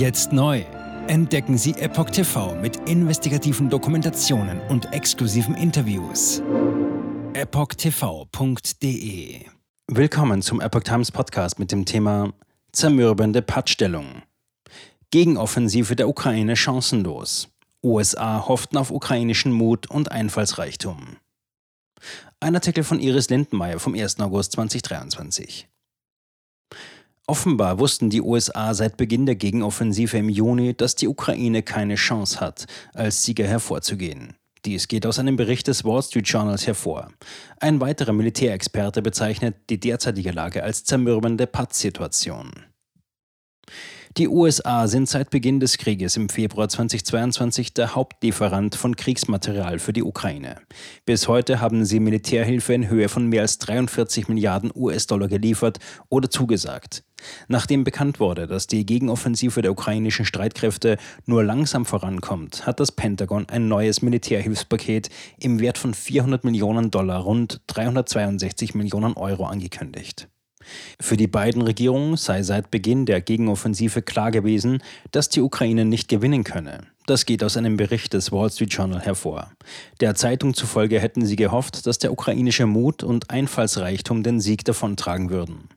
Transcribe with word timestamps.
Jetzt 0.00 0.32
neu. 0.32 0.64
Entdecken 1.08 1.58
Sie 1.58 1.72
Epoch 1.72 2.08
TV 2.08 2.54
mit 2.54 2.88
investigativen 2.88 3.68
Dokumentationen 3.68 4.58
und 4.70 4.94
exklusiven 4.94 5.54
Interviews. 5.54 6.42
EpochTV.de 7.34 8.64
Willkommen 9.88 10.40
zum 10.40 10.62
Epoch 10.62 10.84
Times 10.84 11.12
Podcast 11.12 11.58
mit 11.58 11.70
dem 11.70 11.84
Thema 11.84 12.32
Zermürbende 12.72 13.42
Pattstellung. 13.42 14.22
Gegenoffensive 15.10 15.94
der 15.96 16.08
Ukraine 16.08 16.56
chancenlos. 16.56 17.50
USA 17.84 18.48
hofften 18.48 18.78
auf 18.78 18.90
ukrainischen 18.90 19.52
Mut 19.52 19.90
und 19.90 20.10
Einfallsreichtum. 20.10 21.18
Ein 22.40 22.54
Artikel 22.54 22.84
von 22.84 23.00
Iris 23.00 23.28
Lindenmeier 23.28 23.78
vom 23.78 23.92
1. 23.92 24.18
August 24.20 24.52
2023. 24.52 25.68
Offenbar 27.30 27.78
wussten 27.78 28.10
die 28.10 28.22
USA 28.22 28.74
seit 28.74 28.96
Beginn 28.96 29.24
der 29.24 29.36
Gegenoffensive 29.36 30.18
im 30.18 30.28
Juni, 30.28 30.74
dass 30.76 30.96
die 30.96 31.06
Ukraine 31.06 31.62
keine 31.62 31.94
Chance 31.94 32.40
hat, 32.40 32.66
als 32.92 33.22
Sieger 33.22 33.46
hervorzugehen. 33.46 34.34
Dies 34.64 34.88
geht 34.88 35.06
aus 35.06 35.20
einem 35.20 35.36
Bericht 35.36 35.68
des 35.68 35.84
Wall 35.84 36.02
Street 36.02 36.26
Journals 36.26 36.66
hervor. 36.66 37.12
Ein 37.60 37.80
weiterer 37.80 38.12
Militärexperte 38.12 39.00
bezeichnet 39.00 39.54
die 39.70 39.78
derzeitige 39.78 40.32
Lage 40.32 40.64
als 40.64 40.82
zermürbende 40.82 41.46
Pattsituation. 41.46 42.50
Die 44.16 44.26
USA 44.26 44.88
sind 44.88 45.08
seit 45.08 45.30
Beginn 45.30 45.60
des 45.60 45.78
Krieges 45.78 46.16
im 46.16 46.28
Februar 46.28 46.68
2022 46.68 47.74
der 47.74 47.94
Hauptlieferant 47.94 48.74
von 48.74 48.96
Kriegsmaterial 48.96 49.78
für 49.78 49.92
die 49.92 50.02
Ukraine. 50.02 50.56
Bis 51.06 51.28
heute 51.28 51.60
haben 51.60 51.84
sie 51.84 52.00
Militärhilfe 52.00 52.74
in 52.74 52.88
Höhe 52.88 53.08
von 53.08 53.28
mehr 53.28 53.42
als 53.42 53.58
43 53.58 54.26
Milliarden 54.26 54.72
US-Dollar 54.74 55.28
geliefert 55.28 55.78
oder 56.08 56.28
zugesagt. 56.28 57.04
Nachdem 57.46 57.84
bekannt 57.84 58.18
wurde, 58.18 58.48
dass 58.48 58.66
die 58.66 58.84
Gegenoffensive 58.84 59.62
der 59.62 59.70
ukrainischen 59.70 60.24
Streitkräfte 60.24 60.96
nur 61.26 61.44
langsam 61.44 61.86
vorankommt, 61.86 62.66
hat 62.66 62.80
das 62.80 62.90
Pentagon 62.90 63.48
ein 63.48 63.68
neues 63.68 64.02
Militärhilfspaket 64.02 65.08
im 65.38 65.60
Wert 65.60 65.78
von 65.78 65.94
400 65.94 66.42
Millionen 66.42 66.90
Dollar, 66.90 67.20
rund 67.20 67.60
362 67.68 68.74
Millionen 68.74 69.12
Euro 69.12 69.46
angekündigt. 69.46 70.28
Für 71.00 71.16
die 71.16 71.26
beiden 71.26 71.62
Regierungen 71.62 72.16
sei 72.16 72.42
seit 72.42 72.70
Beginn 72.70 73.06
der 73.06 73.20
Gegenoffensive 73.20 74.02
klar 74.02 74.30
gewesen, 74.30 74.82
dass 75.10 75.28
die 75.28 75.40
Ukraine 75.40 75.84
nicht 75.84 76.08
gewinnen 76.08 76.44
könne. 76.44 76.80
Das 77.06 77.26
geht 77.26 77.42
aus 77.42 77.56
einem 77.56 77.76
Bericht 77.76 78.12
des 78.12 78.30
Wall 78.30 78.50
Street 78.50 78.72
Journal 78.72 79.00
hervor. 79.00 79.50
Der 80.00 80.14
Zeitung 80.14 80.54
zufolge 80.54 81.00
hätten 81.00 81.26
sie 81.26 81.36
gehofft, 81.36 81.86
dass 81.86 81.98
der 81.98 82.12
ukrainische 82.12 82.66
Mut 82.66 83.02
und 83.02 83.30
Einfallsreichtum 83.30 84.22
den 84.22 84.40
Sieg 84.40 84.64
davontragen 84.64 85.30
würden. 85.30 85.68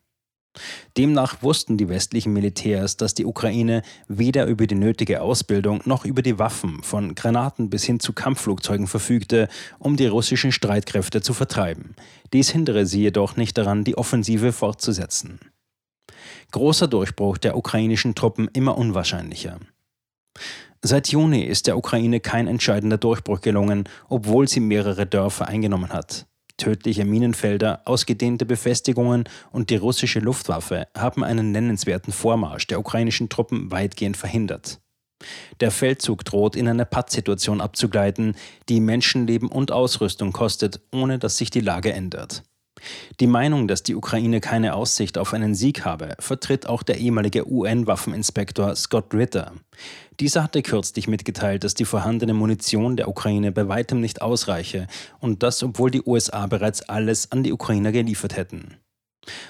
Demnach 0.98 1.42
wussten 1.42 1.78
die 1.78 1.90
westlichen 1.90 2.34
Militärs, 2.34 2.98
dass 2.98 3.14
die 3.14 3.26
Ukraine 3.26 3.82
weder 4.08 4.46
über 4.46 4.68
die 4.68 4.76
nötige 4.76 5.22
Ausbildung 5.22 5.82
noch 5.86 6.06
über 6.06 6.22
die 6.22 6.38
Waffen 6.38 6.84
von 6.84 7.16
Granaten 7.16 7.70
bis 7.70 7.84
hin 7.84 8.00
zu 8.00 8.14
Kampfflugzeugen 8.14 8.88
verfügte, 8.88 9.48
um 9.80 9.98
die 9.98 10.06
russischen 10.06 10.52
Streitkräfte 10.52 11.22
zu 11.22 11.34
vertreiben. 11.34 11.96
Dies 12.34 12.50
hindere 12.50 12.86
sie 12.86 13.02
jedoch 13.02 13.36
nicht 13.36 13.58
daran, 13.58 13.84
die 13.84 13.98
Offensive 13.98 14.52
fortzusetzen. 14.52 15.40
Großer 16.52 16.88
Durchbruch 16.88 17.40
der 17.40 17.58
ukrainischen 17.58 18.14
Truppen 18.14 18.48
immer 18.54 18.78
unwahrscheinlicher. 18.78 19.60
Seit 20.84 21.08
Juni 21.08 21.42
ist 21.44 21.68
der 21.68 21.78
Ukraine 21.78 22.20
kein 22.20 22.46
entscheidender 22.46 22.98
Durchbruch 22.98 23.42
gelungen, 23.42 23.88
obwohl 24.10 24.48
sie 24.48 24.60
mehrere 24.60 25.06
Dörfer 25.06 25.48
eingenommen 25.48 25.94
hat. 25.94 26.28
Tödliche 26.64 27.04
Minenfelder, 27.04 27.82
ausgedehnte 27.84 28.46
Befestigungen 28.46 29.26
und 29.52 29.70
die 29.70 29.76
russische 29.76 30.22
Luftwaffe 30.22 30.88
haben 30.96 31.22
einen 31.22 31.52
nennenswerten 31.52 32.14
Vormarsch 32.14 32.68
der 32.68 32.80
ukrainischen 32.80 33.28
Truppen 33.28 33.70
weitgehend 33.70 34.16
verhindert. 34.16 34.80
Der 35.60 35.72
Feldzug 35.72 36.24
droht 36.24 36.56
in 36.56 36.70
eine 36.70 36.86
Pattsituation 36.86 37.60
abzugleiten, 37.60 38.38
die 38.70 38.80
Menschenleben 38.80 39.50
und 39.50 39.74
Ausrüstung 39.74 40.32
kostet, 40.32 40.80
ohne 40.94 41.20
dass 41.20 41.36
sich 41.36 41.50
die 41.50 41.60
Lage 41.60 41.92
ändert. 41.92 42.44
Die 43.20 43.28
Meinung, 43.28 43.68
dass 43.68 43.84
die 43.84 43.96
Ukraine 43.96 44.40
keine 44.40 44.74
Aussicht 44.74 45.18
auf 45.18 45.34
einen 45.34 45.56
Sieg 45.56 45.84
habe, 45.84 46.16
vertritt 46.20 46.68
auch 46.68 46.84
der 46.84 46.98
ehemalige 46.98 47.46
UN-Waffeninspektor 47.46 48.74
Scott 48.76 49.14
Ritter. 49.14 49.52
Dieser 50.20 50.44
hatte 50.44 50.62
kürzlich 50.62 51.08
mitgeteilt, 51.08 51.64
dass 51.64 51.74
die 51.74 51.86
vorhandene 51.86 52.34
Munition 52.34 52.98
der 52.98 53.08
Ukraine 53.08 53.52
bei 53.52 53.68
weitem 53.68 54.00
nicht 54.00 54.22
ausreiche 54.22 54.88
und 55.20 55.44
das, 55.44 55.64
obwohl 55.64 55.90
die 55.90 56.04
USA 56.04 56.46
bereits 56.48 56.82
alles 56.84 57.32
an 57.32 57.44
die 57.44 57.54
Ukrainer 57.54 57.92
geliefert 57.92 58.36
hätten. 58.36 58.78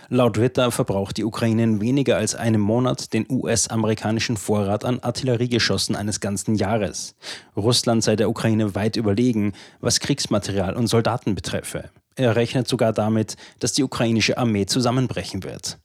Laut 0.10 0.38
Ritter 0.38 0.72
verbraucht 0.72 1.18
die 1.18 1.24
Ukraine 1.24 1.64
in 1.64 1.82
weniger 1.82 2.18
als 2.18 2.36
einem 2.36 2.62
Monat 2.62 3.14
den 3.14 3.26
US-amerikanischen 3.30 4.38
Vorrat 4.38 4.86
an 4.86 5.00
Artilleriegeschossen 5.00 5.96
eines 5.96 6.20
ganzen 6.20 6.56
Jahres. 6.56 7.16
Russland 7.58 8.04
sei 8.04 8.16
der 8.16 8.30
Ukraine 8.30 8.76
weit 8.76 8.96
überlegen, 8.96 9.54
was 9.80 10.00
Kriegsmaterial 10.00 10.76
und 10.76 10.88
Soldaten 10.88 11.36
betreffe. 11.36 11.90
Er 12.16 12.36
rechnet 12.36 12.68
sogar 12.68 12.94
damit, 12.94 13.36
dass 13.60 13.74
die 13.74 13.84
ukrainische 13.84 14.38
Armee 14.38 14.68
zusammenbrechen 14.68 15.44
wird. 15.44 15.80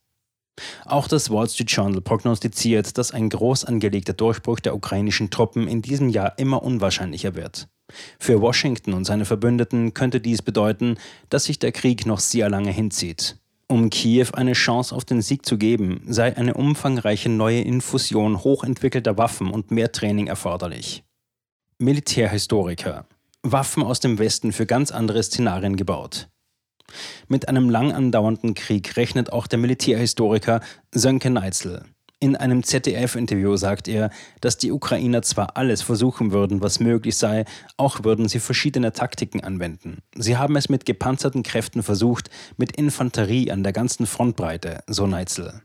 Auch 0.84 1.08
das 1.08 1.30
Wall 1.30 1.48
Street 1.48 1.70
Journal 1.70 2.00
prognostiziert, 2.00 2.98
dass 2.98 3.12
ein 3.12 3.28
groß 3.28 3.64
angelegter 3.64 4.12
Durchbruch 4.12 4.60
der 4.60 4.74
ukrainischen 4.74 5.30
Truppen 5.30 5.68
in 5.68 5.82
diesem 5.82 6.08
Jahr 6.08 6.38
immer 6.38 6.62
unwahrscheinlicher 6.62 7.34
wird. 7.34 7.68
Für 8.18 8.40
Washington 8.40 8.92
und 8.92 9.04
seine 9.04 9.24
Verbündeten 9.24 9.94
könnte 9.94 10.20
dies 10.20 10.42
bedeuten, 10.42 10.96
dass 11.30 11.44
sich 11.44 11.58
der 11.58 11.72
Krieg 11.72 12.06
noch 12.06 12.20
sehr 12.20 12.50
lange 12.50 12.70
hinzieht. 12.70 13.36
Um 13.66 13.90
Kiew 13.90 14.28
eine 14.32 14.54
Chance 14.54 14.94
auf 14.94 15.04
den 15.04 15.20
Sieg 15.20 15.44
zu 15.44 15.58
geben, 15.58 16.02
sei 16.06 16.36
eine 16.36 16.54
umfangreiche 16.54 17.28
neue 17.28 17.60
Infusion 17.60 18.42
hochentwickelter 18.42 19.18
Waffen 19.18 19.50
und 19.50 19.70
mehr 19.70 19.92
Training 19.92 20.26
erforderlich. 20.26 21.04
Militärhistoriker 21.78 23.06
Waffen 23.42 23.82
aus 23.82 24.00
dem 24.00 24.18
Westen 24.18 24.52
für 24.52 24.66
ganz 24.66 24.90
andere 24.90 25.22
Szenarien 25.22 25.76
gebaut. 25.76 26.28
Mit 27.28 27.48
einem 27.48 27.70
lang 27.70 27.92
andauernden 27.92 28.54
Krieg 28.54 28.96
rechnet 28.96 29.32
auch 29.32 29.46
der 29.46 29.58
Militärhistoriker 29.58 30.60
Sönke 30.92 31.30
Neitzel. 31.30 31.84
In 32.20 32.34
einem 32.34 32.64
ZDF-Interview 32.64 33.56
sagt 33.56 33.86
er, 33.86 34.10
dass 34.40 34.58
die 34.58 34.72
Ukrainer 34.72 35.22
zwar 35.22 35.56
alles 35.56 35.82
versuchen 35.82 36.32
würden, 36.32 36.60
was 36.60 36.80
möglich 36.80 37.16
sei, 37.16 37.44
auch 37.76 38.02
würden 38.02 38.28
sie 38.28 38.40
verschiedene 38.40 38.92
Taktiken 38.92 39.44
anwenden. 39.44 39.98
Sie 40.16 40.36
haben 40.36 40.56
es 40.56 40.68
mit 40.68 40.84
gepanzerten 40.84 41.44
Kräften 41.44 41.84
versucht, 41.84 42.28
mit 42.56 42.72
Infanterie 42.72 43.52
an 43.52 43.62
der 43.62 43.72
ganzen 43.72 44.04
Frontbreite, 44.04 44.80
so 44.88 45.06
Neitzel. 45.06 45.62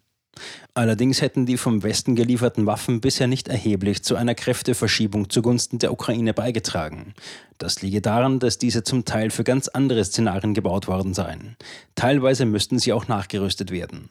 Allerdings 0.73 1.21
hätten 1.21 1.45
die 1.45 1.57
vom 1.57 1.83
Westen 1.83 2.15
gelieferten 2.15 2.65
Waffen 2.65 2.99
bisher 2.99 3.27
nicht 3.27 3.47
erheblich 3.47 4.03
zu 4.03 4.15
einer 4.15 4.33
Kräfteverschiebung 4.33 5.29
zugunsten 5.29 5.77
der 5.77 5.91
Ukraine 5.91 6.33
beigetragen. 6.33 7.13
Das 7.59 7.81
liege 7.81 8.01
daran, 8.01 8.39
dass 8.39 8.57
diese 8.57 8.83
zum 8.83 9.05
Teil 9.05 9.29
für 9.29 9.43
ganz 9.43 9.67
andere 9.67 10.03
Szenarien 10.03 10.53
gebaut 10.53 10.87
worden 10.87 11.13
seien. 11.13 11.55
Teilweise 11.95 12.45
müssten 12.45 12.79
sie 12.79 12.93
auch 12.93 13.07
nachgerüstet 13.07 13.71
werden. 13.71 14.09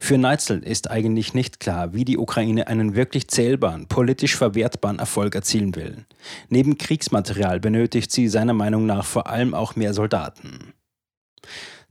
Für 0.00 0.18
Neitzel 0.18 0.62
ist 0.62 0.90
eigentlich 0.90 1.34
nicht 1.34 1.60
klar, 1.60 1.92
wie 1.92 2.04
die 2.04 2.18
Ukraine 2.18 2.68
einen 2.68 2.94
wirklich 2.94 3.28
zählbaren, 3.28 3.86
politisch 3.86 4.36
verwertbaren 4.36 4.98
Erfolg 4.98 5.34
erzielen 5.34 5.74
will. 5.74 6.04
Neben 6.48 6.78
Kriegsmaterial 6.78 7.60
benötigt 7.60 8.12
sie 8.12 8.28
seiner 8.28 8.52
Meinung 8.52 8.86
nach 8.86 9.04
vor 9.04 9.28
allem 9.28 9.54
auch 9.54 9.76
mehr 9.76 9.94
Soldaten. 9.94 10.72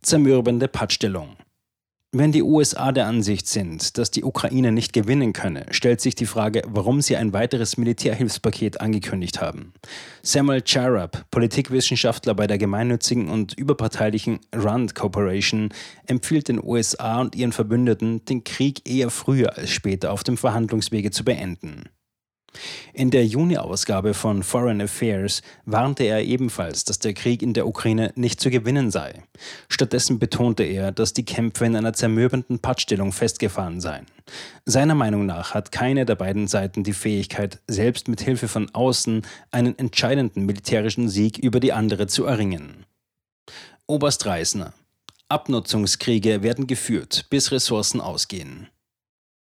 Zermürbende 0.01 0.67
Pattstellung. 0.67 1.35
Wenn 2.17 2.31
die 2.31 2.43
USA 2.43 2.93
der 2.93 3.07
Ansicht 3.07 3.45
sind, 3.45 3.97
dass 3.97 4.09
die 4.09 4.23
Ukraine 4.23 4.71
nicht 4.71 4.93
gewinnen 4.93 5.33
könne, 5.33 5.65
stellt 5.71 5.99
sich 5.99 6.15
die 6.15 6.25
Frage, 6.25 6.61
warum 6.65 7.01
sie 7.01 7.17
ein 7.17 7.33
weiteres 7.33 7.75
Militärhilfspaket 7.75 8.79
angekündigt 8.79 9.41
haben. 9.41 9.73
Samuel 10.21 10.63
Charab, 10.65 11.29
Politikwissenschaftler 11.29 12.33
bei 12.33 12.47
der 12.47 12.57
gemeinnützigen 12.57 13.27
und 13.27 13.53
überparteilichen 13.55 14.39
RAND 14.53 14.95
Corporation, 14.95 15.73
empfiehlt 16.05 16.47
den 16.47 16.63
USA 16.63 17.19
und 17.19 17.35
ihren 17.35 17.51
Verbündeten, 17.51 18.23
den 18.23 18.45
Krieg 18.45 18.89
eher 18.89 19.09
früher 19.09 19.57
als 19.57 19.71
später 19.71 20.13
auf 20.13 20.23
dem 20.23 20.37
Verhandlungswege 20.37 21.11
zu 21.11 21.25
beenden. 21.25 21.89
In 22.93 23.11
der 23.11 23.25
Juni-Ausgabe 23.25 24.13
von 24.13 24.43
Foreign 24.43 24.81
Affairs 24.81 25.41
warnte 25.65 26.03
er 26.03 26.23
ebenfalls, 26.23 26.83
dass 26.85 26.99
der 26.99 27.13
Krieg 27.13 27.41
in 27.41 27.53
der 27.53 27.67
Ukraine 27.67 28.11
nicht 28.15 28.39
zu 28.39 28.49
gewinnen 28.49 28.91
sei. 28.91 29.23
Stattdessen 29.69 30.19
betonte 30.19 30.63
er, 30.63 30.91
dass 30.91 31.13
die 31.13 31.25
Kämpfe 31.25 31.65
in 31.65 31.75
einer 31.75 31.93
zermürbenden 31.93 32.59
Pattstellung 32.59 33.11
festgefahren 33.11 33.81
seien. 33.81 34.05
Seiner 34.65 34.95
Meinung 34.95 35.25
nach 35.25 35.53
hat 35.53 35.71
keine 35.71 36.05
der 36.05 36.15
beiden 36.15 36.47
Seiten 36.47 36.83
die 36.83 36.93
Fähigkeit, 36.93 37.59
selbst 37.67 38.07
mit 38.07 38.21
Hilfe 38.21 38.47
von 38.47 38.69
außen 38.73 39.21
einen 39.51 39.77
entscheidenden 39.77 40.45
militärischen 40.45 41.09
Sieg 41.09 41.37
über 41.37 41.59
die 41.59 41.73
andere 41.73 42.07
zu 42.07 42.25
erringen. 42.25 42.85
Oberst 43.87 44.25
Reisner 44.25 44.73
Abnutzungskriege 45.27 46.43
werden 46.43 46.67
geführt, 46.67 47.25
bis 47.31 47.51
Ressourcen 47.51 47.99
ausgehen. 47.99 48.67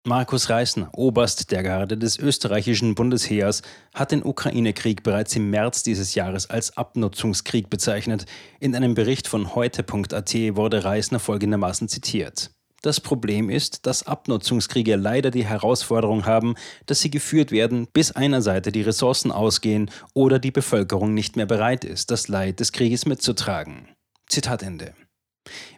Markus 0.05 0.49
Reisner, 0.49 0.89
Oberst 0.91 1.49
der 1.51 1.63
Garde 1.63 1.97
des 1.97 2.19
österreichischen 2.19 2.93
Bundesheers, 2.93 3.61
hat 3.93 4.11
den 4.11 4.21
Ukraine-Krieg 4.21 5.01
bereits 5.01 5.33
im 5.37 5.49
März 5.49 5.81
dieses 5.81 6.13
Jahres 6.13 6.49
als 6.49 6.75
Abnutzungskrieg 6.75 7.69
bezeichnet. 7.69 8.25
In 8.59 8.75
einem 8.75 8.95
Bericht 8.95 9.29
von 9.29 9.55
heute.at 9.55 10.33
wurde 10.57 10.83
Reisner 10.83 11.19
folgendermaßen 11.19 11.87
zitiert. 11.87 12.51
Das 12.81 12.99
Problem 12.99 13.49
ist, 13.49 13.85
dass 13.85 14.05
Abnutzungskriege 14.05 14.97
leider 14.97 15.31
die 15.31 15.45
Herausforderung 15.45 16.25
haben, 16.25 16.55
dass 16.85 16.99
sie 16.99 17.09
geführt 17.09 17.53
werden, 17.53 17.87
bis 17.93 18.11
einer 18.11 18.41
Seite 18.41 18.73
die 18.73 18.81
Ressourcen 18.81 19.31
ausgehen 19.31 19.89
oder 20.13 20.37
die 20.37 20.51
Bevölkerung 20.51 21.13
nicht 21.13 21.37
mehr 21.37 21.45
bereit 21.45 21.85
ist, 21.85 22.11
das 22.11 22.27
Leid 22.27 22.59
des 22.59 22.73
Krieges 22.73 23.05
mitzutragen. 23.05 23.87
Zitat 24.27 24.63
Ende. 24.63 24.93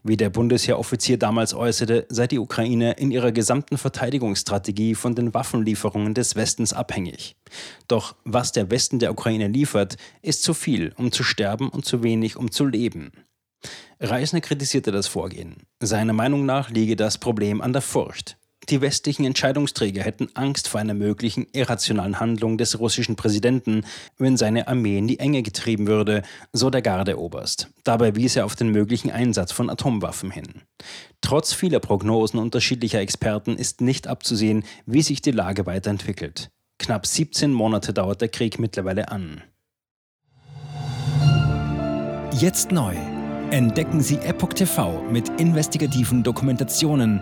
Wie 0.04 0.18
der 0.18 0.30
Bundesheeroffizier 0.30 1.18
damals 1.18 1.54
äußerte, 1.54 2.06
sei 2.10 2.28
die 2.28 2.40
Ukraine 2.40 2.94
in 2.94 3.12
ihrer 3.12 3.32
gesamten 3.32 3.78
Verteidigungsstrategie 3.78 4.96
von 4.96 5.16
den 5.16 5.34
Waffenlieferungen 5.34 6.14
des 6.14 6.36
Westens 6.36 6.74
abhängig. 6.74 7.36
Doch 7.88 8.16
was 8.24 8.52
der 8.52 8.70
Westen 8.72 9.00
der 9.00 9.12
Ukraine 9.12 9.48
liefert, 9.48 9.98
ist 10.22 10.44
zu 10.44 10.54
viel, 10.54 10.94
um 10.98 11.12
zu 11.12 11.24
sterben 11.24 11.70
und 11.70 11.86
zu 11.86 12.04
wenig, 12.04 12.38
um 12.38 12.52
zu 12.52 12.66
leben. 12.66 13.12
Reisner 14.00 14.42
kritisierte 14.42 14.92
das 14.92 15.08
Vorgehen. 15.08 15.56
Seiner 15.80 16.14
Meinung 16.14 16.46
nach 16.46 16.70
liege 16.70 16.96
das 16.96 17.18
Problem 17.18 17.62
an 17.62 17.74
der 17.74 17.82
Furcht. 17.82 18.38
Die 18.70 18.82
westlichen 18.82 19.26
Entscheidungsträger 19.26 20.02
hätten 20.02 20.30
Angst 20.34 20.68
vor 20.68 20.80
einer 20.80 20.96
möglichen 20.96 21.46
irrationalen 21.52 22.20
Handlung 22.20 22.58
des 22.58 22.80
russischen 22.80 23.16
Präsidenten, 23.16 23.86
wenn 24.18 24.38
seine 24.38 24.68
Armee 24.68 24.98
in 24.98 25.08
die 25.08 25.20
Enge 25.20 25.44
getrieben 25.44 25.88
würde, 25.88 26.24
so 26.52 26.70
der 26.70 26.82
Gardeoberst. 26.82 27.70
Dabei 27.84 28.16
wies 28.16 28.36
er 28.36 28.46
auf 28.46 28.56
den 28.56 28.70
möglichen 28.70 29.12
Einsatz 29.12 29.52
von 29.52 29.70
Atomwaffen 29.70 30.32
hin. 30.32 30.64
Trotz 31.22 31.54
vieler 31.54 31.80
Prognosen 31.80 32.40
unterschiedlicher 32.40 33.00
Experten 33.00 33.56
ist 33.56 33.82
nicht 33.82 34.08
abzusehen, 34.08 34.64
wie 34.86 35.02
sich 35.04 35.22
die 35.22 35.32
Lage 35.32 35.66
weiterentwickelt. 35.66 36.50
Knapp 36.80 37.06
17 37.06 37.54
Monate 37.54 37.94
dauert 37.94 38.22
der 38.22 38.30
Krieg 38.30 38.60
mittlerweile 38.60 39.10
an. 39.10 39.44
Jetzt 42.40 42.72
neu 42.72 42.96
entdecken 43.52 44.02
Sie 44.02 44.18
Epoch 44.18 44.54
TV 44.54 45.02
mit 45.10 45.30
investigativen 45.40 46.24
Dokumentationen 46.24 47.22